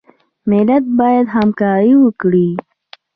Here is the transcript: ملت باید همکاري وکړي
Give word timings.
ملت 0.51 0.83
باید 0.99 1.25
همکاري 1.35 1.93
وکړي 1.97 2.49